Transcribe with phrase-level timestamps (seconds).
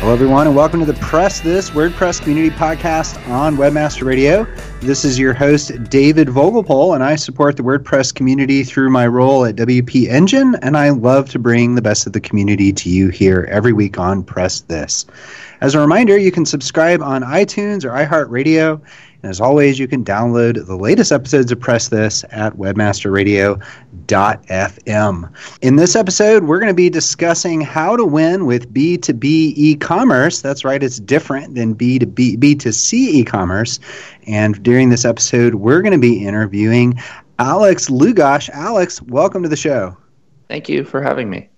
[0.00, 4.46] Hello, everyone, and welcome to the Press This WordPress Community Podcast on Webmaster Radio.
[4.80, 9.44] This is your host, David Vogelpohl, and I support the WordPress community through my role
[9.44, 13.10] at WP Engine, and I love to bring the best of the community to you
[13.10, 15.04] here every week on Press This.
[15.60, 18.80] As a reminder, you can subscribe on iTunes or iHeartRadio.
[19.22, 25.34] And as always, you can download the latest episodes of Press This at webmasterradio.fm.
[25.60, 30.40] In this episode, we're going to be discussing how to win with B2B e-commerce.
[30.40, 33.78] That's right, it's different than B2B B2C e-commerce.
[34.26, 36.98] And during this episode, we're going to be interviewing
[37.38, 38.48] Alex Lugosh.
[38.50, 39.94] Alex, welcome to the show.
[40.48, 41.49] Thank you for having me.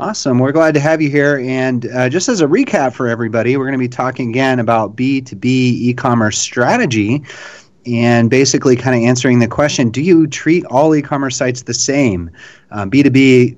[0.00, 0.38] Awesome.
[0.38, 1.40] We're glad to have you here.
[1.40, 4.94] And uh, just as a recap for everybody, we're going to be talking again about
[4.94, 7.24] B2B e commerce strategy
[7.84, 11.74] and basically kind of answering the question do you treat all e commerce sites the
[11.74, 12.30] same?
[12.70, 13.56] Um, B2B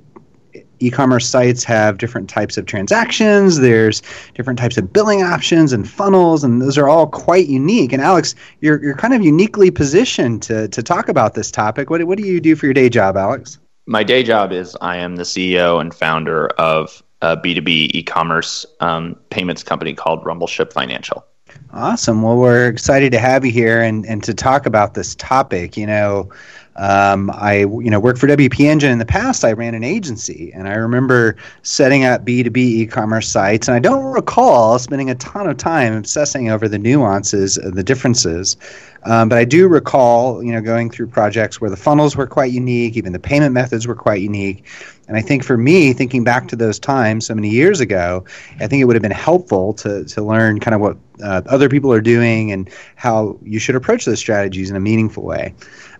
[0.78, 4.00] e commerce sites have different types of transactions, there's
[4.34, 7.92] different types of billing options and funnels, and those are all quite unique.
[7.92, 11.90] And Alex, you're, you're kind of uniquely positioned to, to talk about this topic.
[11.90, 13.58] What, what do you do for your day job, Alex?
[13.90, 19.16] My day job is I am the CEO and founder of a B2B e-commerce um,
[19.30, 21.26] payments company called Rumbleship Financial.
[21.72, 22.22] Awesome.
[22.22, 25.76] Well, we're excited to have you here and, and to talk about this topic.
[25.76, 26.30] You know,
[26.76, 29.44] um, I you know worked for WP Engine in the past.
[29.44, 33.68] I ran an agency, and I remember setting up B two B e-commerce sites.
[33.68, 37.84] And I don't recall spending a ton of time obsessing over the nuances, and the
[37.84, 38.56] differences.
[39.04, 42.52] Um, but I do recall, you know, going through projects where the funnels were quite
[42.52, 44.64] unique, even the payment methods were quite unique.
[45.10, 48.25] And I think for me, thinking back to those times so many years ago,
[48.60, 51.69] I think it would have been helpful to to learn kind of what uh, other
[51.69, 55.53] people are doing and how you should approach those strategies in a meaningful way.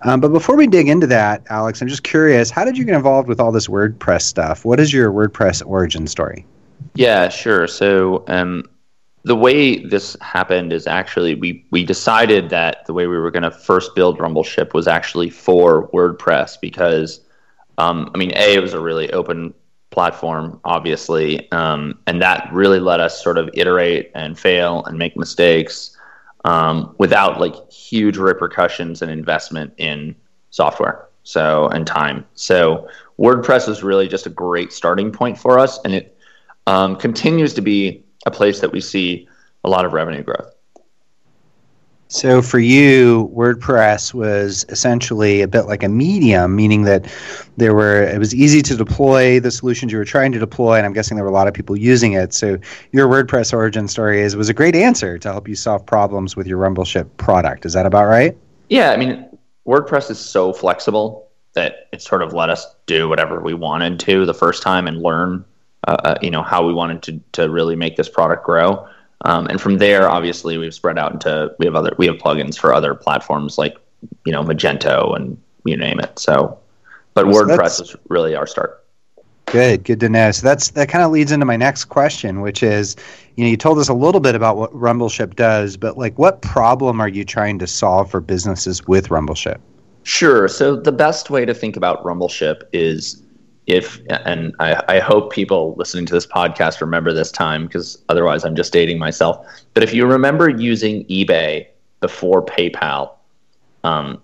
[0.03, 2.95] Um, but before we dig into that, Alex, I'm just curious, how did you get
[2.95, 4.65] involved with all this WordPress stuff?
[4.65, 6.47] What is your WordPress origin story?
[6.95, 7.67] Yeah, sure.
[7.67, 8.71] So um,
[9.25, 13.43] the way this happened is actually we we decided that the way we were going
[13.43, 17.23] to first build Rumbleship was actually for WordPress because
[17.81, 19.55] um, I mean, a it was a really open
[19.91, 25.17] platform, obviously, um, and that really let us sort of iterate and fail and make
[25.17, 25.97] mistakes
[26.45, 30.15] um, without like huge repercussions and investment in
[30.51, 32.27] software so and time.
[32.35, 32.89] So
[33.19, 36.17] WordPress is really just a great starting point for us, and it
[36.67, 39.27] um, continues to be a place that we see
[39.65, 40.55] a lot of revenue growth.
[42.13, 47.07] So for you, WordPress was essentially a bit like a medium, meaning that
[47.57, 50.85] there were it was easy to deploy the solutions you were trying to deploy, and
[50.85, 52.35] I'm guessing there were a lot of people using it.
[52.35, 52.59] So
[52.91, 56.49] your WordPress origin story is was a great answer to help you solve problems with
[56.49, 57.65] your Rumbleship product.
[57.65, 58.37] Is that about right?
[58.69, 59.29] Yeah, I mean
[59.65, 64.27] WordPress is so flexible that it sort of let us do whatever we wanted to
[64.27, 65.45] the first time and learn,
[65.87, 68.85] uh, uh you know, how we wanted to to really make this product grow.
[69.25, 72.59] Um, and from there, obviously, we've spread out into we have other we have plugins
[72.59, 73.77] for other platforms like
[74.25, 76.19] you know Magento and you name it.
[76.19, 76.59] So,
[77.15, 78.85] but so WordPress is really our start.
[79.47, 80.31] Good, good to know.
[80.31, 82.95] So that's that kind of leads into my next question, which is,
[83.37, 86.41] you know, you told us a little bit about what Rumbleship does, but like, what
[86.41, 89.59] problem are you trying to solve for businesses with Rumbleship?
[90.05, 90.49] Sure.
[90.49, 93.23] So the best way to think about Rumbleship is
[93.67, 98.45] if, and I, I hope people listening to this podcast remember this time because otherwise
[98.45, 99.47] I'm just dating myself.
[99.75, 101.67] But if you remember using eBay
[102.01, 103.13] before PayPal,
[103.85, 104.21] um,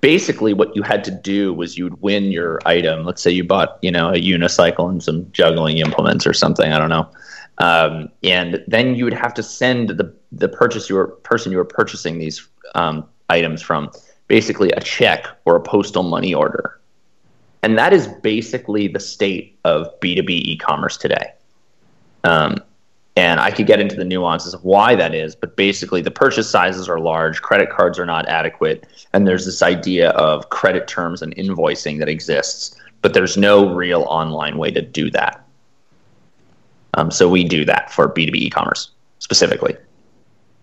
[0.00, 3.04] basically what you had to do was you'd win your item.
[3.04, 6.72] Let's say you bought, you know, a unicycle and some juggling implements or something.
[6.72, 7.10] I don't know.
[7.58, 11.64] Um, and then you would have to send the the purchase your person you were
[11.64, 13.90] purchasing these um, items from
[14.28, 16.77] basically a check or a postal money order.
[17.62, 21.32] And that is basically the state of B2B e-commerce today.
[22.24, 22.58] Um,
[23.16, 26.48] and I could get into the nuances of why that is, but basically the purchase
[26.48, 31.20] sizes are large, credit cards are not adequate, and there's this idea of credit terms
[31.20, 35.44] and invoicing that exists, but there's no real online way to do that.
[36.94, 39.76] Um, so we do that for B2B e-commerce specifically.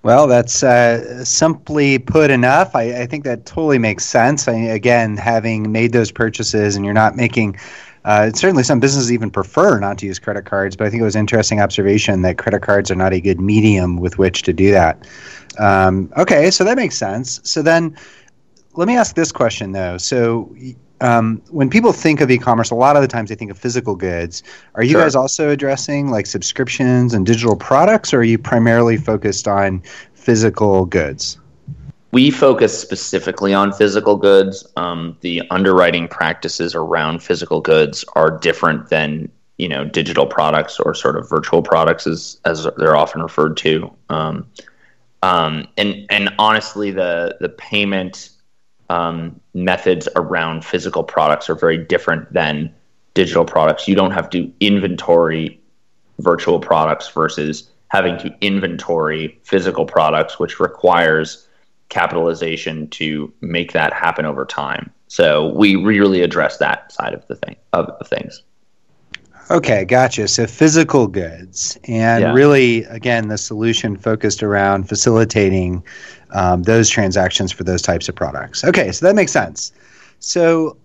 [0.06, 2.76] Well, that's uh, simply put enough.
[2.76, 4.48] I, I, think that totally makes sense.
[4.48, 7.58] I, again, having made those purchases and you're not making
[8.04, 11.06] uh, certainly, some businesses even prefer not to use credit cards, but I think it
[11.06, 14.70] was interesting observation that credit cards are not a good medium with which to do
[14.70, 15.08] that.
[15.58, 17.42] Um, okay, so that makes sense.
[17.44, 17.98] So then,
[18.76, 19.98] let me ask this question though.
[19.98, 20.56] So,
[21.02, 23.96] um, when people think of e-commerce, a lot of the times they think of physical
[23.96, 24.44] goods.
[24.76, 25.02] Are you sure.
[25.02, 29.82] guys also addressing like subscriptions and digital products, or are you primarily focused on
[30.14, 31.38] physical goods?
[32.16, 34.66] we focus specifically on physical goods.
[34.78, 40.94] Um, the underwriting practices around physical goods are different than you know digital products or
[40.94, 43.94] sort of virtual products, as as they're often referred to.
[44.10, 44.48] Um,
[45.24, 48.30] um, and and honestly, the the payment
[48.90, 52.74] um, methods around physical products are very different than
[53.14, 53.88] digital products.
[53.88, 55.60] You don't have to inventory
[56.20, 61.48] virtual products versus having to inventory physical products, which requires
[61.90, 64.92] capitalization to make that happen over time.
[65.08, 68.44] So we really address that side of the thing of, of things.
[69.52, 70.28] Okay, gotcha.
[70.28, 72.34] So physical goods, and yeah.
[72.34, 75.84] really, again, the solution focused around facilitating
[76.32, 78.64] um, those transactions for those types of products.
[78.64, 79.72] Okay, so that makes sense.
[80.20, 80.78] So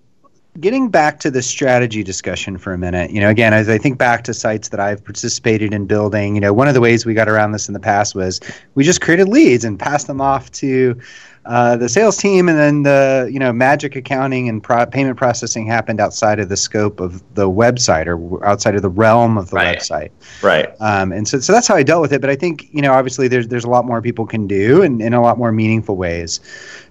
[0.58, 3.98] getting back to the strategy discussion for a minute, you know, again, as I think
[3.98, 7.14] back to sites that I've participated in building, you know, one of the ways we
[7.14, 8.40] got around this in the past was
[8.74, 11.00] we just created leads and passed them off to
[11.46, 15.66] uh, the sales team, and then the you know magic accounting and pro- payment processing
[15.66, 19.56] happened outside of the scope of the website or outside of the realm of the
[19.56, 19.78] right.
[19.78, 20.10] website.
[20.42, 20.69] Right.
[20.81, 22.20] Um, and so, so that's how I dealt with it.
[22.20, 25.00] But I think you know obviously there's there's a lot more people can do and
[25.00, 26.40] in a lot more meaningful ways.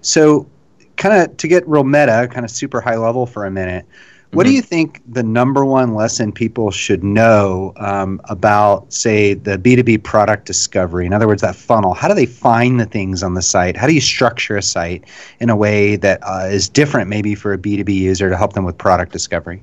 [0.00, 0.48] So
[0.96, 3.86] kind of to get real meta, kind of super high level for a minute.
[4.32, 4.50] What mm-hmm.
[4.50, 10.04] do you think the number one lesson people should know um, about, say, the B2B
[10.04, 11.04] product discovery?
[11.04, 11.94] In other words, that funnel.
[11.94, 13.76] How do they find the things on the site?
[13.76, 15.04] How do you structure a site
[15.40, 18.64] in a way that uh, is different, maybe for a B2B user to help them
[18.64, 19.62] with product discovery?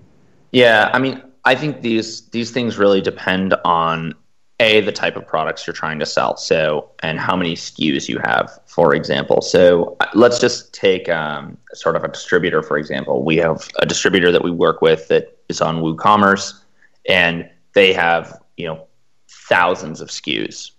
[0.52, 4.13] Yeah, I mean, I think these these things really depend on
[4.59, 6.36] a the type of products you're trying to sell.
[6.38, 9.42] So and how many skus you have for example.
[9.42, 13.24] So let's just take um, sort of a distributor for example.
[13.24, 16.62] We have a distributor that we work with that is on woocommerce
[17.08, 18.88] and they have you know
[19.29, 20.72] thousands of skus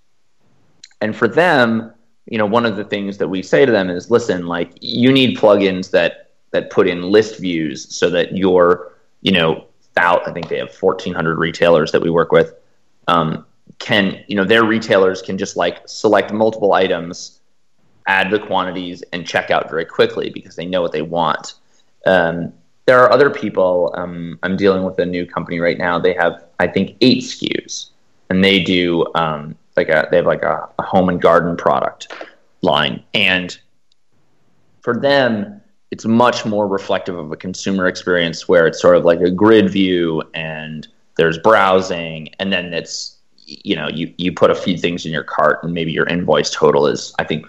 [1.01, 1.93] and for them
[2.27, 5.13] you know one of the things that we say to them is listen like you
[5.13, 10.49] need plugins that that put in list views so that your you know i think
[10.49, 12.55] they have 1400 retailers that we work with.
[13.09, 13.47] Um,
[13.79, 17.41] can you know their retailers can just like select multiple items
[18.07, 21.55] add the quantities and check out very quickly because they know what they want.
[22.07, 22.53] Um,
[22.87, 25.99] there are other people um, i'm dealing with a new company right now.
[25.99, 27.91] They have i think eight skus
[28.31, 32.13] and they do um, like a they have like a, a home and garden product
[32.63, 33.03] line.
[33.15, 33.57] And
[34.81, 39.21] for them it's much more reflective of a consumer experience where it's sort of like
[39.21, 43.18] a grid view and there's browsing and then it's
[43.49, 46.51] you know you you put a few things in your cart and maybe your invoice
[46.51, 47.47] total is I think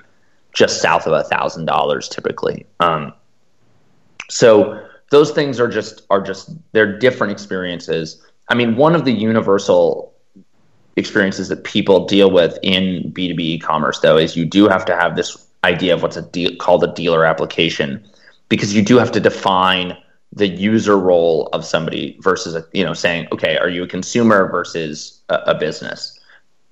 [0.54, 2.66] just south of a thousand dollars typically.
[2.80, 3.14] Um,
[4.30, 8.24] so those things are just are just they're different experiences.
[8.48, 10.14] I mean, one of the universal
[10.96, 15.16] experiences that people deal with in B2B e-commerce though is you do have to have
[15.16, 18.04] this idea of what's a de- called a dealer application
[18.48, 19.98] because you do have to define
[20.34, 24.50] the user role of somebody versus a, you know saying okay are you a consumer
[24.50, 26.20] versus a, a business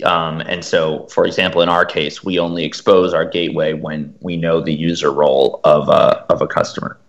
[0.03, 4.37] Um, and so, for example, in our case, we only expose our gateway when we
[4.37, 6.99] know the user role of a, of a customer.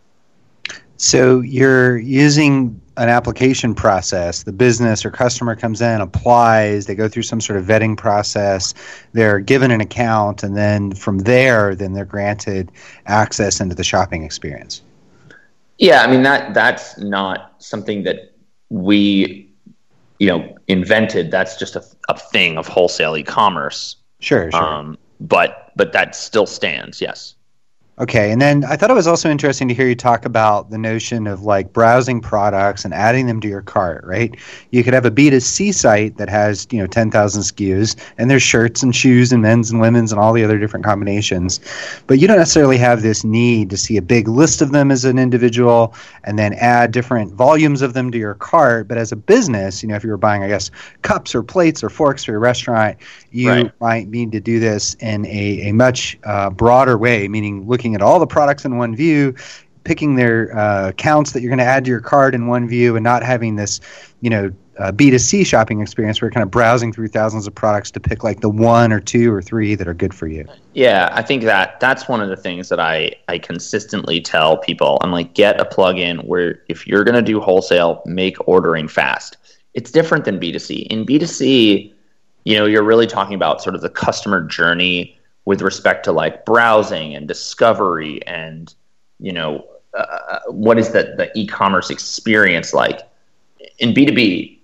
[0.96, 4.42] So you're using an application process.
[4.42, 8.72] The business or customer comes in, applies, they go through some sort of vetting process,
[9.12, 12.72] they're given an account, and then from there, then they're granted
[13.04, 14.82] access into the shopping experience.
[15.78, 18.34] Yeah, I mean that that's not something that
[18.68, 19.50] we,
[20.18, 21.30] you know, invented.
[21.30, 23.96] That's just a, a thing of wholesale e-commerce.
[24.20, 24.62] Sure, sure.
[24.62, 27.00] Um, but but that still stands.
[27.00, 27.34] Yes.
[28.00, 30.78] Okay, and then I thought it was also interesting to hear you talk about the
[30.78, 34.36] notion of like browsing products and adding them to your cart, right?
[34.70, 38.84] You could have a B2C site that has, you know, 10,000 SKUs and there's shirts
[38.84, 41.58] and shoes and men's and women's and all the other different combinations.
[42.06, 45.04] But you don't necessarily have this need to see a big list of them as
[45.04, 48.86] an individual and then add different volumes of them to your cart.
[48.86, 50.70] But as a business, you know, if you were buying, I guess,
[51.02, 52.96] cups or plates or forks for your restaurant,
[53.32, 53.72] you right.
[53.80, 57.94] might need to do this in a, a much uh, broader way, meaning looking looking
[57.94, 59.34] at all the products in one view,
[59.84, 62.96] picking their uh, accounts that you're going to add to your card in one view,
[62.96, 63.80] and not having this,
[64.20, 67.90] you know, uh, B2C shopping experience where you're kind of browsing through thousands of products
[67.90, 70.44] to pick like the one or two or three that are good for you.
[70.74, 74.98] Yeah, I think that that's one of the things that I, I consistently tell people.
[75.00, 79.36] I'm like, get a plugin where if you're going to do wholesale, make ordering fast.
[79.74, 80.86] It's different than B2C.
[80.88, 81.92] In B2C,
[82.44, 85.17] you know, you're really talking about sort of the customer journey
[85.48, 88.74] with respect to like browsing and discovery and
[89.18, 89.64] you know
[89.94, 93.00] uh, what is the, the e-commerce experience like?
[93.78, 94.58] In b2b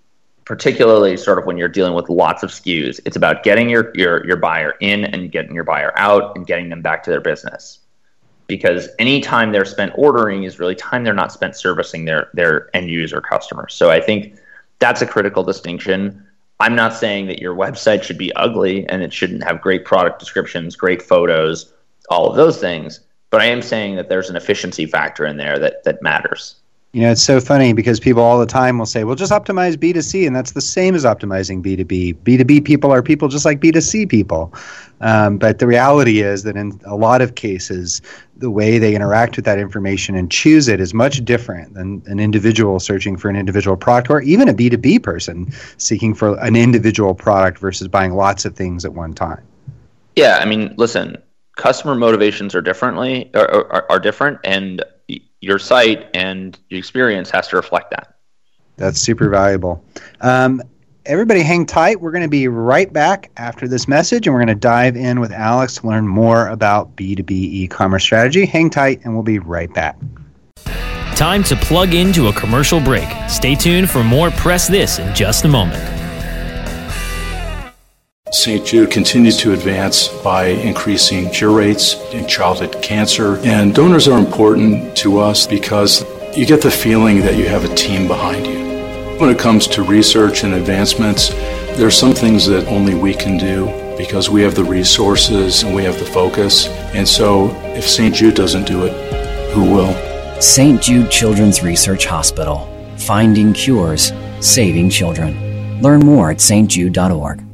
[0.44, 4.26] particularly sort of when you're dealing with lots of skus it's about getting your, your,
[4.26, 7.78] your buyer in and getting your buyer out and getting them back to their business.
[8.46, 12.68] Because any time they're spent ordering is really time they're not spent servicing their, their
[12.76, 14.36] end user customers so i think
[14.80, 16.26] that's a critical distinction
[16.64, 20.18] I'm not saying that your website should be ugly and it shouldn't have great product
[20.18, 21.74] descriptions, great photos,
[22.08, 23.00] all of those things.
[23.28, 26.56] But I am saying that there's an efficiency factor in there that, that matters.
[26.94, 29.74] You know, it's so funny because people all the time will say, well, just optimize
[29.74, 30.28] B2C.
[30.28, 32.14] And that's the same as optimizing B2B.
[32.18, 34.54] B2B people are people just like B2C people.
[35.00, 38.00] Um, but the reality is that in a lot of cases,
[38.36, 42.20] the way they interact with that information and choose it is much different than an
[42.20, 47.12] individual searching for an individual product or even a B2B person seeking for an individual
[47.12, 49.44] product versus buying lots of things at one time.
[50.14, 51.16] Yeah, I mean, listen,
[51.56, 54.84] customer motivations are differently are, are, are different and
[55.44, 58.14] your site and your experience has to reflect that.
[58.76, 59.84] That's super valuable.
[60.20, 60.62] Um,
[61.06, 62.00] everybody, hang tight.
[62.00, 65.20] We're going to be right back after this message, and we're going to dive in
[65.20, 68.46] with Alex to learn more about B2B e commerce strategy.
[68.46, 69.96] Hang tight, and we'll be right back.
[71.14, 73.08] Time to plug into a commercial break.
[73.28, 76.03] Stay tuned for more Press This in just a moment.
[78.32, 78.66] St.
[78.66, 83.36] Jude continues to advance by increasing cure rates in childhood cancer.
[83.44, 86.04] And donors are important to us because
[86.36, 88.58] you get the feeling that you have a team behind you.
[89.18, 91.28] When it comes to research and advancements,
[91.76, 93.66] there are some things that only we can do
[93.96, 96.66] because we have the resources and we have the focus.
[96.94, 98.14] And so if St.
[98.14, 99.94] Jude doesn't do it, who will?
[100.40, 100.82] St.
[100.82, 102.68] Jude Children's Research Hospital.
[102.96, 105.80] Finding cures, saving children.
[105.82, 107.53] Learn more at stjude.org.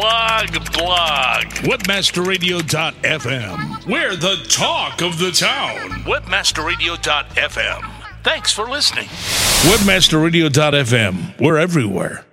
[0.00, 1.44] Blog, blog, blog.
[1.66, 3.86] Webmasterradio.fm.
[3.86, 5.90] We're the talk of the town.
[6.04, 7.82] Webmasterradio.fm.
[8.22, 9.06] Thanks for listening.
[9.66, 11.40] Webmasterradio.fm.
[11.40, 12.24] We're everywhere.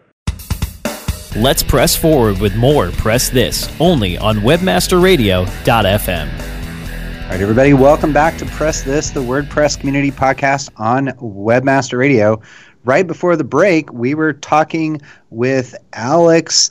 [1.35, 7.23] Let's press forward with more Press This only on webmasterradio.fm.
[7.23, 12.39] All right, everybody, welcome back to Press This, the WordPress community podcast on Webmaster Radio
[12.85, 16.69] right before the break, we were talking with Alex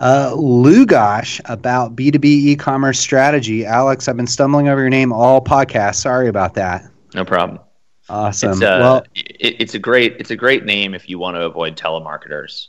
[0.00, 3.64] uh, Lugosh about B2B e commerce strategy.
[3.64, 5.96] Alex, I've been stumbling over your name all podcast.
[5.96, 6.84] Sorry about that.
[7.14, 7.60] No problem.
[8.08, 8.52] Awesome.
[8.52, 11.42] It's, uh, well, it, it's a great it's a great name if you want to
[11.42, 12.68] avoid telemarketers.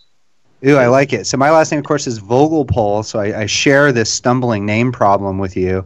[0.66, 1.28] Ooh, I like it.
[1.28, 3.06] So my last name, of course, is Vogelpohl.
[3.06, 5.86] So I, I share this stumbling name problem with you.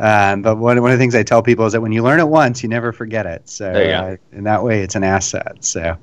[0.00, 2.18] Um, but one, one of the things I tell people is that when you learn
[2.18, 3.48] it once, you never forget it.
[3.48, 5.64] So uh, in that way, it's an asset.
[5.64, 5.96] So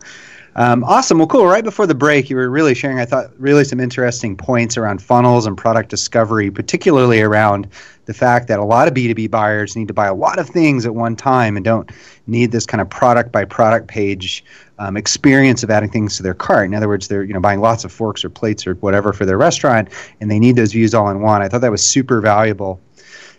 [0.57, 1.17] Um, awesome.
[1.17, 1.45] Well, cool.
[1.45, 5.01] Right before the break, you were really sharing, I thought, really some interesting points around
[5.01, 7.67] funnels and product discovery, particularly around
[8.05, 10.85] the fact that a lot of B2B buyers need to buy a lot of things
[10.85, 11.91] at one time and don't
[12.27, 14.45] need this kind of product by product page
[14.79, 16.67] um, experience of adding things to their cart.
[16.67, 19.25] In other words, they're you know buying lots of forks or plates or whatever for
[19.25, 19.89] their restaurant,
[20.21, 21.41] and they need those views all in one.
[21.41, 22.79] I thought that was super valuable.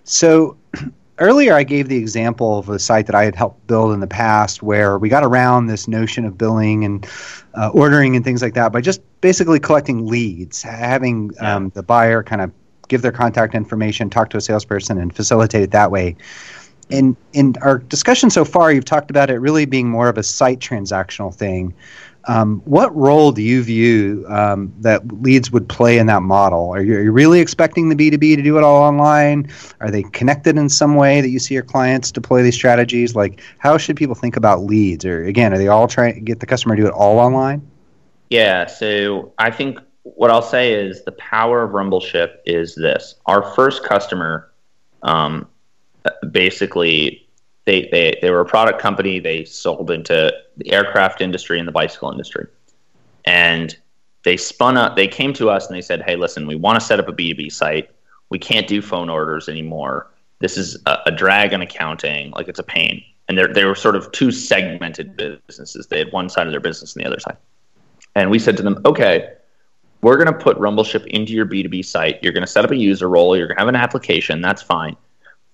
[0.04, 0.56] So
[1.18, 4.06] earlier I gave the example of a site that I had helped build in the
[4.06, 7.06] past where we got around this notion of billing and
[7.54, 11.56] uh, ordering and things like that by just basically collecting leads, having yeah.
[11.56, 12.52] um, the buyer kind of
[12.88, 16.16] give their contact information, talk to a salesperson, and facilitate it that way.
[16.90, 20.23] And in our discussion so far, you've talked about it really being more of a
[20.23, 21.75] site transactional thing.
[22.28, 26.71] Um, what role do you view um, that leads would play in that model?
[26.71, 29.49] Are you, are you, really expecting the B2B to do it all online?
[29.80, 33.14] Are they connected in some way that you see your clients deploy these strategies?
[33.14, 35.04] Like, how should people think about leads?
[35.04, 37.64] Or again, are they all trying to get the customer to do it all online?
[38.28, 43.14] Yeah, so I think what I'll say is the power of Rumbleship is this.
[43.26, 44.50] Our first customer
[45.02, 45.49] um,
[46.30, 47.25] basically
[47.66, 49.18] they, they, they were a product company.
[49.18, 52.46] They sold into the aircraft industry and the bicycle industry.
[53.25, 53.76] And
[54.25, 56.85] they spun up, they came to us and they said, hey, listen, we want to
[56.85, 57.90] set up a B2B site.
[58.30, 60.11] We can't do phone orders anymore.
[60.38, 62.30] This is a, a drag on accounting.
[62.30, 63.04] Like it's a pain.
[63.28, 65.88] And they were sort of two segmented businesses.
[65.88, 67.37] They had one side of their business and the other side.
[68.14, 69.32] And we said to them, okay,
[70.02, 72.23] we're going to put Rumbleship into your B2B site.
[72.23, 73.37] You're going to set up a user role.
[73.37, 74.40] You're going to have an application.
[74.40, 74.96] That's fine.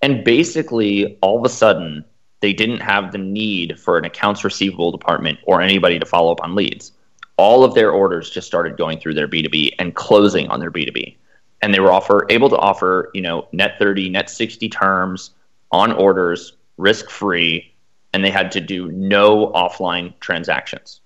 [0.02, 2.04] And basically, all of a sudden,
[2.40, 6.42] they didn't have the need for an accounts receivable department or anybody to follow up
[6.42, 6.92] on leads.
[7.36, 11.16] All of their orders just started going through their B2B and closing on their B2B.
[11.62, 15.30] And they were offer able to offer, you know, net 30, net 60 terms
[15.70, 17.72] on orders, risk free,
[18.12, 21.00] and they had to do no offline transactions.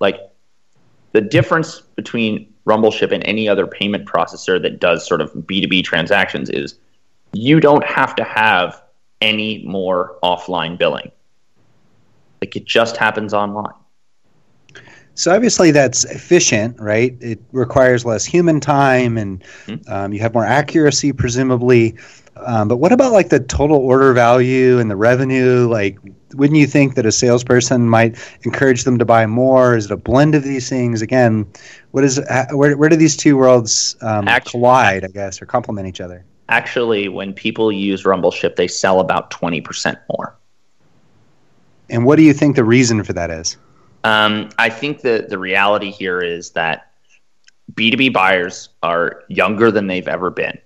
[0.00, 0.20] Like
[1.12, 6.50] the difference between Rumbleship and any other payment processor that does sort of B2B transactions
[6.50, 6.74] is
[7.32, 8.82] you don't have to have
[9.20, 11.10] any more offline billing.
[12.40, 13.74] Like it just happens online.
[15.14, 17.16] So obviously that's efficient, right?
[17.20, 19.92] It requires less human time, and mm-hmm.
[19.92, 21.96] um, you have more accuracy, presumably.
[22.36, 25.68] Um, but what about like the total order value and the revenue?
[25.68, 25.98] Like,
[26.34, 29.76] wouldn't you think that a salesperson might encourage them to buy more?
[29.76, 31.02] Is it a blend of these things?
[31.02, 31.46] Again,
[31.90, 32.18] what is
[32.52, 35.04] where where do these two worlds um, Actually, collide?
[35.04, 39.96] I guess or complement each other actually, when people use Rumbleship, they sell about 20%
[40.10, 40.36] more.
[41.88, 43.56] And what do you think the reason for that is?
[44.04, 46.92] Um, I think that the reality here is that
[47.72, 50.58] B2B buyers are younger than they've ever been,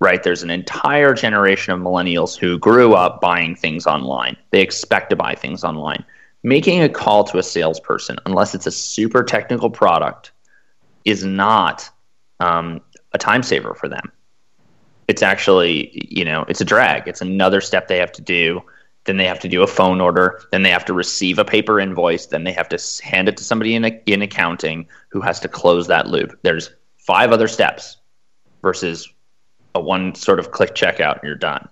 [0.00, 0.22] right?
[0.22, 4.36] There's an entire generation of millennials who grew up buying things online.
[4.50, 6.04] They expect to buy things online.
[6.42, 10.32] Making a call to a salesperson, unless it's a super technical product,
[11.04, 11.88] is not
[12.40, 12.80] um,
[13.12, 14.10] a time saver for them
[15.08, 17.08] it's actually you know it's a drag.
[17.08, 18.62] It's another step they have to do.
[19.04, 20.42] Then they have to do a phone order.
[20.52, 22.26] Then they have to receive a paper invoice.
[22.26, 25.88] Then they have to hand it to somebody in, in accounting who has to close
[25.88, 26.38] that loop.
[26.42, 27.96] There's five other steps
[28.62, 29.12] versus
[29.74, 31.68] a one sort of click checkout and you're done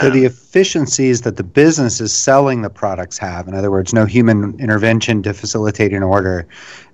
[0.00, 4.06] so the efficiencies that the business is selling the products have, in other words, no
[4.06, 6.46] human intervention to facilitate an order,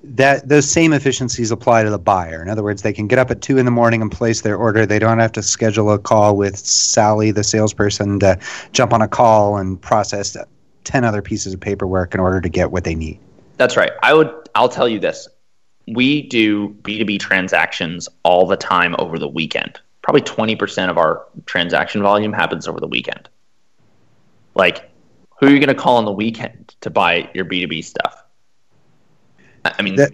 [0.02, 2.42] that those same efficiencies apply to the buyer.
[2.42, 4.56] In other words, they can get up at two in the morning and place their
[4.56, 4.84] order.
[4.84, 8.38] They don't have to schedule a call with Sally, the salesperson, to
[8.72, 10.36] jump on a call and process
[10.84, 13.18] ten other pieces of paperwork in order to get what they need.
[13.58, 13.92] That's right.
[14.02, 14.32] I would.
[14.54, 15.28] I'll tell you this:
[15.86, 20.96] we do B two B transactions all the time over the weekend probably 20% of
[20.96, 23.28] our transaction volume happens over the weekend.
[24.54, 24.90] Like,
[25.38, 28.24] who are you going to call on the weekend to buy your B2B stuff?
[29.66, 30.12] I mean, that,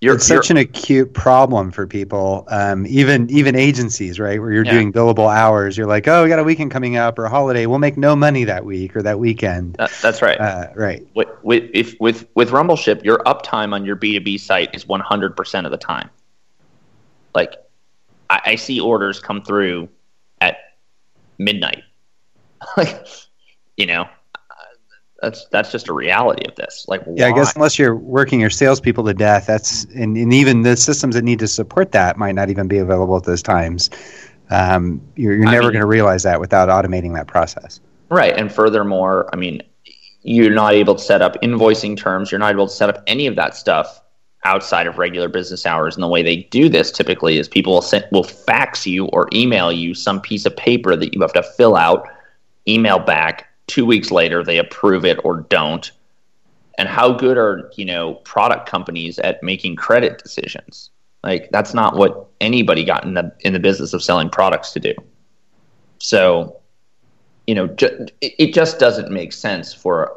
[0.00, 4.40] you're, it's such you're, an acute problem for people, um, even even agencies, right?
[4.40, 4.70] Where you're yeah.
[4.70, 5.76] doing billable hours.
[5.76, 7.66] You're like, oh, we got a weekend coming up or a holiday.
[7.66, 9.74] We'll make no money that week or that weekend.
[9.74, 10.40] That, that's right.
[10.40, 11.04] Uh, right.
[11.16, 15.72] With, with, if, with, with Rumbleship, your uptime on your B2B site is 100% of
[15.72, 16.08] the time.
[17.34, 17.56] Like,
[18.30, 19.88] I, I see orders come through
[20.40, 20.56] at
[21.38, 21.82] midnight.
[22.76, 23.06] like,
[23.76, 24.08] you know,
[25.22, 26.84] that's that's just a reality of this.
[26.88, 27.32] Like, yeah, why?
[27.32, 31.14] I guess unless you're working your salespeople to death, that's and, and even the systems
[31.14, 33.90] that need to support that might not even be available at those times.
[34.50, 37.80] Um, you're, you're never going to realize that without automating that process.
[38.10, 39.60] Right, and furthermore, I mean,
[40.22, 42.30] you're not able to set up invoicing terms.
[42.30, 44.00] You're not able to set up any of that stuff
[44.46, 45.96] outside of regular business hours.
[45.96, 49.28] And the way they do this typically is people will send, will fax you or
[49.32, 52.08] email you some piece of paper that you have to fill out,
[52.68, 53.48] email back.
[53.66, 55.90] Two weeks later, they approve it or don't.
[56.78, 60.90] And how good are, you know, product companies at making credit decisions?
[61.24, 64.80] Like that's not what anybody got in the in the business of selling products to
[64.80, 64.94] do.
[65.98, 66.60] So,
[67.48, 70.16] you know, ju- it just doesn't make sense for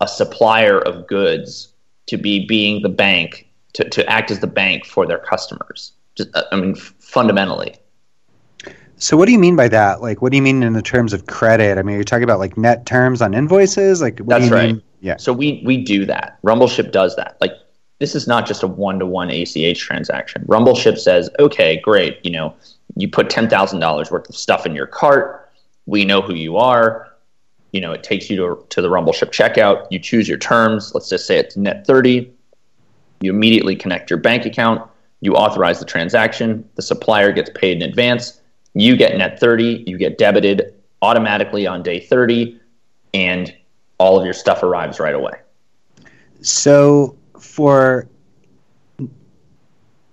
[0.00, 1.71] a supplier of goods
[2.12, 5.92] to be being the bank to, to act as the bank for their customers.
[6.14, 7.74] Just, uh, I mean, fundamentally.
[8.98, 10.02] So what do you mean by that?
[10.02, 11.78] Like, what do you mean in the terms of credit?
[11.78, 14.02] I mean, you're talking about like net terms on invoices.
[14.02, 14.72] Like, what that's do you right.
[14.74, 14.82] Mean?
[15.00, 15.16] Yeah.
[15.16, 16.38] So we we do that.
[16.42, 17.38] Rumbleship does that.
[17.40, 17.52] Like,
[17.98, 20.44] this is not just a one to one ACH transaction.
[20.46, 22.20] Rumbleship says, okay, great.
[22.22, 22.54] You know,
[22.94, 25.50] you put ten thousand dollars worth of stuff in your cart.
[25.86, 27.11] We know who you are.
[27.72, 29.86] You know, it takes you to to the Rumbleship checkout.
[29.90, 30.92] You choose your terms.
[30.94, 32.32] Let's just say it's net thirty.
[33.20, 34.88] You immediately connect your bank account.
[35.20, 36.68] You authorize the transaction.
[36.74, 38.40] The supplier gets paid in advance
[38.74, 42.58] you get net 30, you get debited automatically on day 30,
[43.14, 43.54] and
[43.98, 45.32] all of your stuff arrives right away.
[46.40, 48.08] So for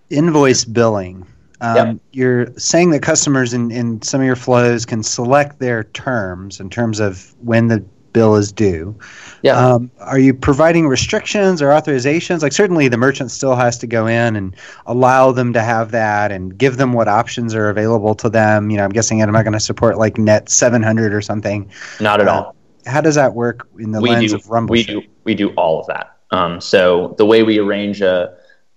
[0.10, 1.26] invoice billing,
[1.62, 1.98] um, yep.
[2.12, 6.70] you're saying that customers in, in some of your flows can select their terms in
[6.70, 8.98] terms of when the bill is due.
[9.42, 9.58] Yeah.
[9.58, 12.42] Um, are you providing restrictions or authorizations?
[12.42, 16.32] Like certainly the merchant still has to go in and allow them to have that
[16.32, 18.70] and give them what options are available to them.
[18.70, 21.70] You know, I'm guessing I'm not going to support like net 700 or something.
[22.00, 22.56] Not at uh, all.
[22.86, 24.74] How does that work in the we lens do, of Rumble?
[24.74, 26.18] We do we do all of that.
[26.32, 28.30] Um, so the way we arrange uh,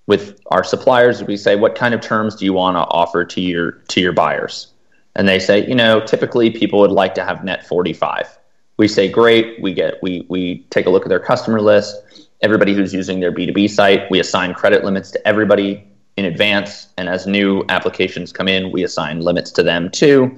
[0.06, 3.40] with our suppliers, we say, what kind of terms do you want to offer to
[3.40, 4.68] your to your buyers?
[5.14, 8.38] And they say, you know, typically people would like to have net 45
[8.76, 11.96] we say great we get we we take a look at their customer list.
[12.40, 15.86] Everybody who's using their b2b site we assign credit limits to everybody
[16.16, 16.88] in advance.
[16.98, 20.36] And as new applications come in we assign limits to them too.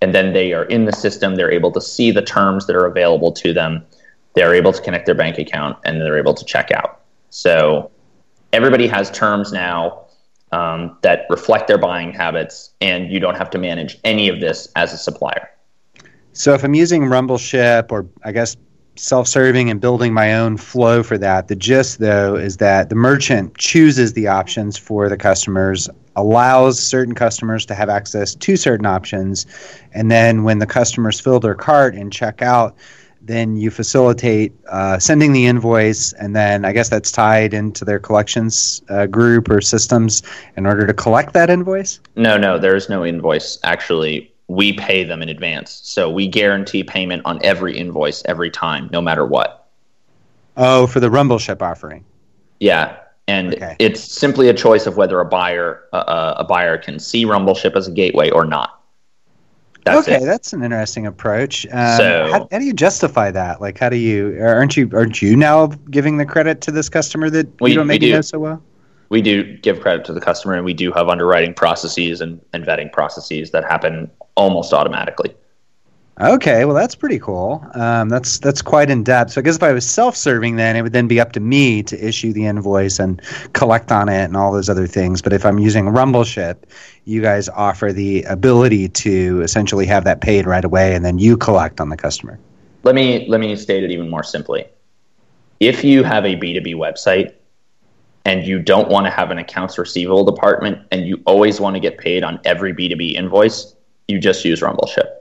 [0.00, 1.34] And then they are in the system.
[1.34, 3.84] They're able to see the terms that are available to them.
[4.34, 7.00] They're able to connect their bank account and they're able to check out.
[7.30, 7.90] So
[8.52, 10.06] everybody has terms now
[10.52, 14.68] um, that reflect their buying habits and you don't have to manage any of this
[14.76, 15.50] as a supplier.
[16.32, 18.56] So if I'm using Rumbleship or I guess
[18.96, 23.56] self-serving and building my own flow for that, the gist though is that the merchant
[23.58, 29.46] chooses the options for the customers, allows certain customers to have access to certain options,
[29.92, 32.76] and then when the customers fill their cart and check out,
[33.28, 37.98] then you facilitate uh, sending the invoice, and then I guess that's tied into their
[37.98, 40.22] collections uh, group or systems
[40.56, 42.00] in order to collect that invoice.
[42.16, 43.58] No, no, there is no invoice.
[43.62, 45.80] Actually, we pay them in advance.
[45.84, 49.68] So we guarantee payment on every invoice every time, no matter what.
[50.56, 52.04] Oh, for the Rumbleship offering.
[52.58, 52.96] Yeah,
[53.28, 53.76] and okay.
[53.78, 57.86] it's simply a choice of whether a buyer uh, a buyer can see Rumbleship as
[57.86, 58.77] a gateway or not.
[59.84, 60.26] That's okay, it.
[60.26, 61.66] that's an interesting approach.
[61.66, 63.60] Um, so, how, how, do you justify that?
[63.60, 67.30] Like, how do you aren't you aren't you now giving the credit to this customer
[67.30, 68.62] that we, you don't maybe know so well?
[69.08, 72.64] We do give credit to the customer, and we do have underwriting processes and, and
[72.64, 75.34] vetting processes that happen almost automatically.
[76.20, 77.64] Okay, well that's pretty cool.
[77.74, 79.32] Um, that's that's quite in depth.
[79.32, 81.80] So I guess if I was self-serving, then it would then be up to me
[81.84, 85.22] to issue the invoice and collect on it and all those other things.
[85.22, 86.56] But if I'm using Rumbleship,
[87.04, 91.36] you guys offer the ability to essentially have that paid right away, and then you
[91.36, 92.36] collect on the customer.
[92.82, 94.66] Let me let me state it even more simply.
[95.60, 97.32] If you have a B2B website
[98.24, 101.80] and you don't want to have an accounts receivable department and you always want to
[101.80, 103.76] get paid on every B2B invoice,
[104.08, 105.17] you just use Rumbleship.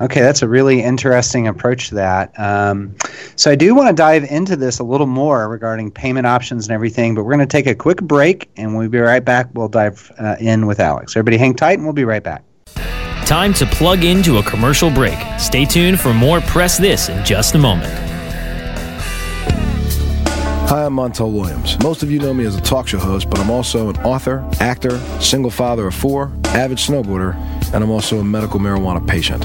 [0.00, 2.32] Okay, that's a really interesting approach to that.
[2.40, 2.96] Um,
[3.36, 6.72] so I do want to dive into this a little more regarding payment options and
[6.72, 9.50] everything, but we're going to take a quick break and we'll be right back.
[9.52, 11.16] We'll dive uh, in with Alex.
[11.16, 12.42] Everybody hang tight and we'll be right back.
[13.26, 15.18] Time to plug into a commercial break.
[15.38, 17.92] Stay tuned for more Press This in just a moment.
[20.70, 21.78] Hi, I'm Montel Williams.
[21.82, 24.48] Most of you know me as a talk show host, but I'm also an author,
[24.60, 27.34] actor, single father of four, avid snowboarder,
[27.74, 29.44] and I'm also a medical marijuana patient.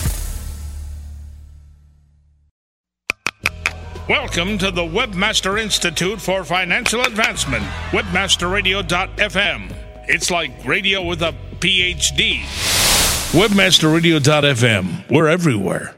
[4.11, 9.73] Welcome to the Webmaster Institute for Financial Advancement, webmasterradio.fm.
[10.09, 12.41] It's like radio with a PhD.
[13.31, 15.09] Webmasterradio.fm.
[15.09, 15.95] We're everywhere.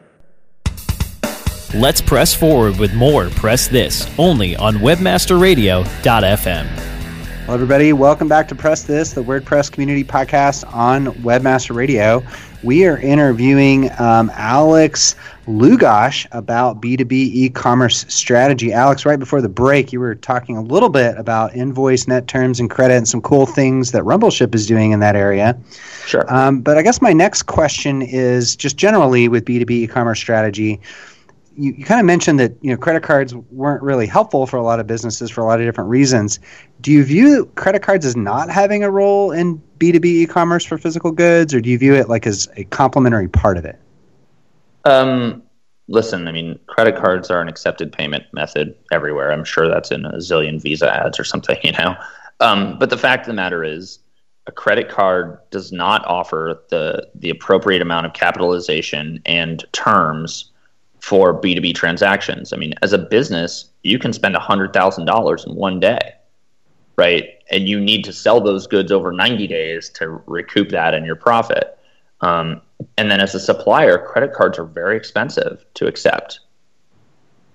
[1.73, 6.65] Let's press forward with more Press This only on webmasterradio.fm.
[6.67, 7.93] Hello, everybody.
[7.93, 12.23] Welcome back to Press This, the WordPress community podcast on Webmaster Radio.
[12.63, 15.15] We are interviewing um, Alex
[15.47, 18.71] Lugosh about B2B e commerce strategy.
[18.71, 22.62] Alex, right before the break, you were talking a little bit about invoice, net terms,
[22.62, 25.58] and credit, and some cool things that Rumbleship is doing in that area.
[26.06, 26.23] Sure.
[26.34, 30.80] Um, but I guess my next question is just generally with B2B e commerce strategy
[31.56, 34.63] you, you kind of mentioned that you know credit cards weren't really helpful for a
[34.63, 36.39] lot of businesses for a lot of different reasons.
[36.82, 40.66] Do you view credit cards as not having a role in B two B e-commerce
[40.66, 43.80] for physical goods, or do you view it like as a complementary part of it?
[44.86, 45.44] Um,
[45.88, 49.32] listen, I mean, credit cards are an accepted payment method everywhere.
[49.32, 51.96] I'm sure that's in a zillion Visa ads or something, you know.
[52.39, 54.00] Um, but the fact of the matter is,
[54.46, 60.52] a credit card does not offer the the appropriate amount of capitalization and terms
[61.04, 62.54] for B2B transactions.
[62.54, 66.13] I mean, as a business, you can spend $100,000 in one day,
[66.96, 67.26] right?
[67.52, 71.18] And you need to sell those goods over 90 days to recoup that in your
[71.18, 71.78] profit.
[72.22, 72.62] Um,
[72.98, 76.39] and then as a supplier, credit cards are very expensive to accept.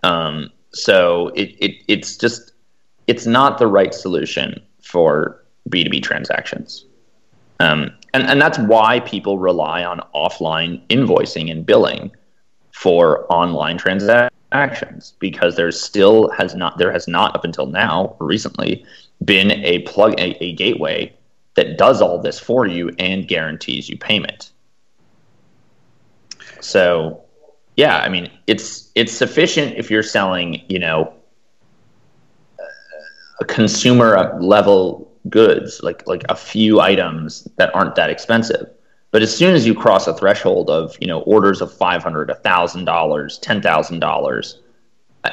[0.02, 2.52] Um, so it, it, it's just,
[3.06, 6.84] it's not the right solution for B2B transactions.
[7.61, 12.11] Um, and, and that's why people rely on offline invoicing and billing
[12.78, 18.84] for online transactions because there still has not there has not up until now recently
[19.24, 21.12] been a plug a, a gateway
[21.54, 24.52] that does all this for you and guarantees you payment.
[26.60, 27.20] So,
[27.76, 31.12] yeah, I mean, it's it's sufficient if you're selling, you know,
[33.40, 38.70] a consumer level goods, like like a few items that aren't that expensive.
[39.10, 42.30] But as soon as you cross a threshold of you know orders of five hundred,
[42.30, 44.60] a thousand dollars, ten thousand dollars,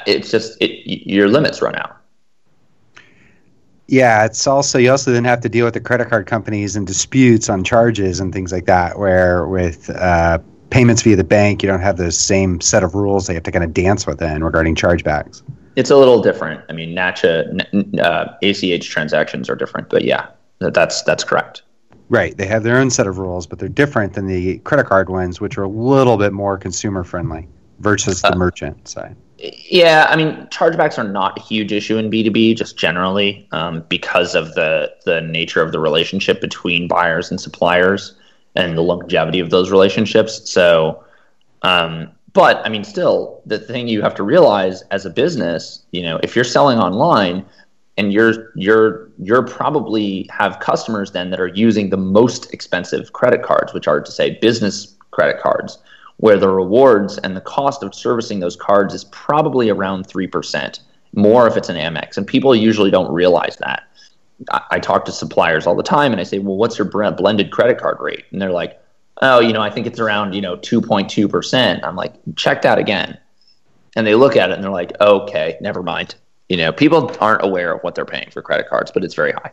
[0.06, 1.98] it's just it, your limits run out.
[3.88, 6.88] Yeah, it's also you also then have to deal with the credit card companies and
[6.88, 8.98] disputes on charges and things like that.
[8.98, 13.28] Where with uh, payments via the bank, you don't have the same set of rules
[13.28, 15.44] they have to kind of dance within regarding chargebacks.
[15.76, 16.64] It's a little different.
[16.70, 20.28] I mean, NACHA, uh, ACH transactions are different, but yeah,
[20.60, 21.62] that's that's correct.
[22.10, 22.38] Right.
[22.38, 25.42] They have their own set of rules, but they're different than the credit card ones,
[25.42, 27.48] which are a little bit more consumer friendly
[27.80, 29.16] versus the uh, merchant side.
[29.38, 33.48] Yeah, I mean, chargebacks are not a huge issue in B two B, just generally
[33.52, 38.16] um, because of the the nature of the relationship between buyers and suppliers
[38.56, 40.50] and the longevity of those relationships.
[40.50, 41.04] So,
[41.64, 46.04] um, but I mean, still, the thing you have to realize as a business, you
[46.04, 47.46] know, if you're selling online,
[47.98, 53.42] and you're you're you're probably have customers then that are using the most expensive credit
[53.44, 55.78] cards, which are to say business credit cards,
[56.18, 60.82] where the rewards and the cost of servicing those cards is probably around three percent
[61.14, 63.84] more if it's an Amex, and people usually don't realize that.
[64.52, 67.52] I, I talk to suppliers all the time, and I say, "Well, what's your blended
[67.52, 68.80] credit card rate?" And they're like,
[69.22, 72.14] "Oh, you know, I think it's around you know two point two percent." I'm like,
[72.36, 73.18] "Check that again,"
[73.96, 76.16] and they look at it and they're like, "Okay, never mind."
[76.50, 79.32] You know, people aren't aware of what they're paying for credit cards, but it's very
[79.32, 79.52] high.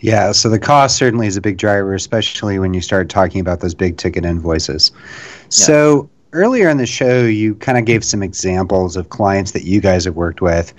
[0.00, 3.60] Yeah, so the cost certainly is a big driver, especially when you start talking about
[3.60, 4.92] those big ticket invoices.
[5.48, 6.38] So yeah.
[6.38, 10.04] earlier in the show, you kind of gave some examples of clients that you guys
[10.04, 10.74] have worked with.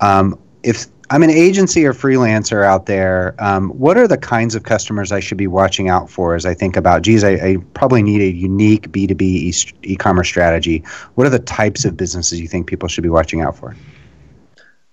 [0.00, 4.62] Um, if I'm an agency or freelancer out there, um, what are the kinds of
[4.62, 8.02] customers I should be watching out for as I think about, geez, I, I probably
[8.02, 10.84] need a unique B2B e commerce strategy?
[11.16, 13.74] What are the types of businesses you think people should be watching out for?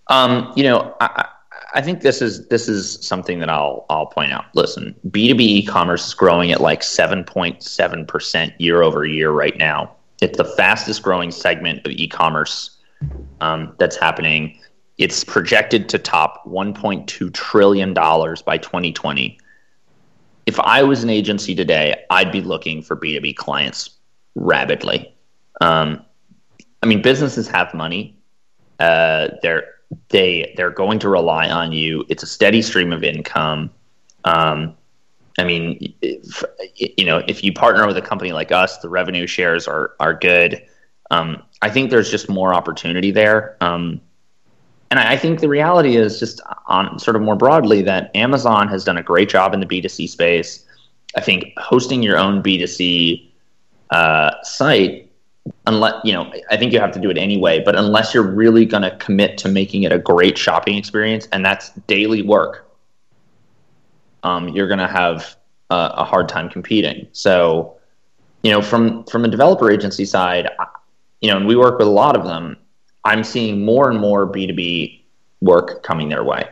[0.10, 1.28] Um, you know, I,
[1.74, 4.46] I think this is this is something that I'll I'll point out.
[4.56, 9.06] Listen, B two B e-commerce is growing at like seven point seven percent year over
[9.06, 9.96] year right now.
[10.22, 12.78] It's the fastest growing segment of e-commerce
[13.42, 14.60] um, that's happening.
[14.98, 19.38] It's projected to top 1.2 trillion dollars by 2020.
[20.48, 23.92] If I was an agency today, I'd be looking for B2B clients
[24.34, 25.14] rapidly.
[25.62, 26.04] Um,
[26.82, 28.18] I mean, businesses have money.
[28.80, 29.77] Uh, they're
[30.10, 32.06] they they're going to rely on you.
[32.10, 33.70] It's a steady stream of income.
[34.24, 34.76] Um,
[35.40, 36.44] I mean, if,
[36.76, 40.14] you know, if you partner with a company like us, the revenue shares are are
[40.14, 40.64] good.
[41.12, 43.56] Um, I think there's just more opportunity there.
[43.62, 44.02] Um,
[44.92, 48.68] and I, I think the reality is just on sort of more broadly that Amazon
[48.68, 50.66] has done a great job in the B2C space.
[51.16, 53.30] I think hosting your own B2C
[53.92, 55.07] uh, site,
[55.66, 57.62] unless you know, I think you have to do it anyway.
[57.64, 61.46] But unless you're really going to commit to making it a great shopping experience, and
[61.46, 62.70] that's daily work,
[64.24, 65.36] um, you're going to have
[65.70, 67.08] a hard time competing.
[67.12, 67.76] So,
[68.42, 70.50] you know, from from a developer agency side,
[71.22, 72.58] you know, and we work with a lot of them.
[73.04, 75.02] I'm seeing more and more B2B
[75.42, 76.50] work coming their way.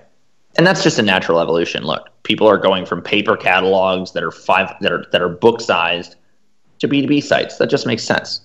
[0.58, 1.84] And that's just a natural evolution.
[1.84, 5.60] Look, people are going from paper catalogs that are five that are that are book
[5.60, 6.16] sized
[6.80, 7.58] to B2B sites.
[7.58, 8.45] That just makes sense.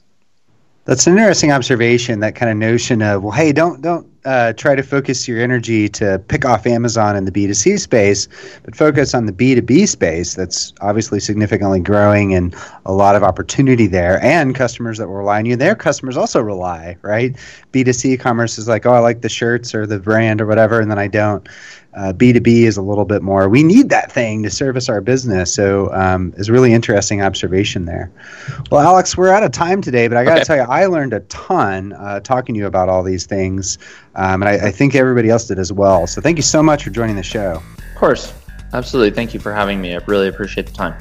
[0.90, 2.18] That's an interesting observation.
[2.18, 5.88] That kind of notion of well, hey, don't don't uh, try to focus your energy
[5.90, 8.26] to pick off Amazon in the B2C space,
[8.64, 10.34] but focus on the B2B space.
[10.34, 14.20] That's obviously significantly growing and a lot of opportunity there.
[14.20, 17.36] And customers that will rely on you, their customers also rely, right?
[17.72, 20.90] B2C commerce is like, oh, I like the shirts or the brand or whatever, and
[20.90, 21.48] then I don't.
[21.94, 23.48] Uh, B2B is a little bit more.
[23.48, 25.52] We need that thing to service our business.
[25.52, 28.12] So um, it's a really interesting observation there.
[28.70, 30.44] Well, Alex, we're out of time today, but I got to okay.
[30.44, 33.76] tell you, I learned a ton uh, talking to you about all these things,
[34.14, 36.06] um, and I, I, think everybody else did as well.
[36.06, 37.60] So thank you so much for joining the show.
[37.78, 38.32] Of course,
[38.72, 39.10] absolutely.
[39.10, 39.94] Thank you for having me.
[39.94, 40.94] I really appreciate the time.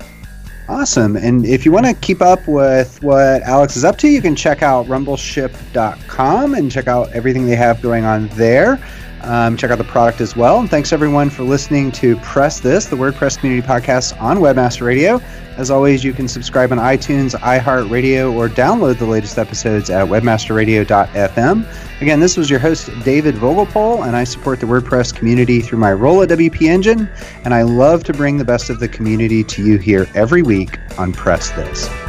[0.69, 1.15] Awesome.
[1.17, 4.35] And if you want to keep up with what Alex is up to, you can
[4.35, 8.79] check out rumbleship.com and check out everything they have going on there.
[9.21, 10.59] Um, check out the product as well.
[10.59, 15.21] And thanks everyone for listening to Press This, the WordPress community podcast on Webmaster Radio.
[15.57, 22.01] As always, you can subscribe on iTunes, iHeartRadio, or download the latest episodes at webmasterradio.fm.
[22.01, 25.91] Again, this was your host, David Vogelpohl, and I support the WordPress community through my
[25.91, 27.09] role at WP Engine,
[27.43, 30.79] and I love to bring the best of the community to you here every week
[30.97, 32.08] on Press This.